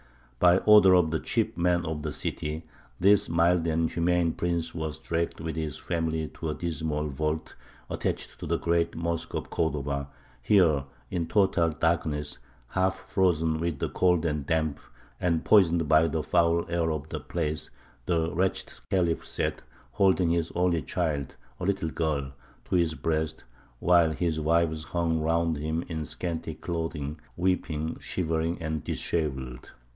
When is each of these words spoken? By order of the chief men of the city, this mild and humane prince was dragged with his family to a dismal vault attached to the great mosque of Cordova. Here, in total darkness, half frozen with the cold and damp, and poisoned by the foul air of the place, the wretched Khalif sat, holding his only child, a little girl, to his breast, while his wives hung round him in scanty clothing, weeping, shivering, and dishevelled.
By 0.39 0.57
order 0.57 0.95
of 0.95 1.11
the 1.11 1.19
chief 1.19 1.55
men 1.55 1.85
of 1.85 2.01
the 2.01 2.11
city, 2.11 2.65
this 2.99 3.29
mild 3.29 3.67
and 3.67 3.87
humane 3.87 4.33
prince 4.33 4.73
was 4.73 4.97
dragged 4.97 5.39
with 5.39 5.55
his 5.55 5.77
family 5.77 6.29
to 6.29 6.49
a 6.49 6.55
dismal 6.55 7.09
vault 7.09 7.53
attached 7.87 8.39
to 8.39 8.47
the 8.47 8.57
great 8.57 8.95
mosque 8.95 9.35
of 9.35 9.51
Cordova. 9.51 10.07
Here, 10.41 10.85
in 11.11 11.27
total 11.27 11.69
darkness, 11.69 12.39
half 12.69 13.11
frozen 13.13 13.59
with 13.59 13.77
the 13.77 13.89
cold 13.89 14.25
and 14.25 14.43
damp, 14.43 14.79
and 15.19 15.45
poisoned 15.45 15.87
by 15.87 16.07
the 16.07 16.23
foul 16.23 16.65
air 16.67 16.89
of 16.91 17.09
the 17.09 17.19
place, 17.19 17.69
the 18.07 18.33
wretched 18.33 18.71
Khalif 18.89 19.23
sat, 19.23 19.61
holding 19.91 20.31
his 20.31 20.51
only 20.55 20.81
child, 20.81 21.35
a 21.59 21.63
little 21.65 21.89
girl, 21.91 22.33
to 22.65 22.75
his 22.75 22.95
breast, 22.95 23.43
while 23.77 24.09
his 24.13 24.39
wives 24.39 24.85
hung 24.85 25.19
round 25.19 25.57
him 25.57 25.83
in 25.87 26.05
scanty 26.07 26.55
clothing, 26.55 27.19
weeping, 27.37 27.97
shivering, 28.01 28.59
and 28.59 28.83
dishevelled. 28.83 29.73